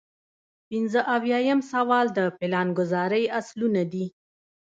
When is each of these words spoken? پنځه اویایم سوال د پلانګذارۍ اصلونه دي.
پنځه 0.69 1.01
اویایم 1.15 1.59
سوال 1.71 2.05
د 2.17 2.19
پلانګذارۍ 2.37 3.25
اصلونه 3.39 3.81
دي. 3.91 4.05